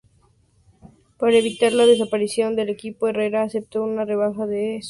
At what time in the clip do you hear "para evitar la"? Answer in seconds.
1.19-1.85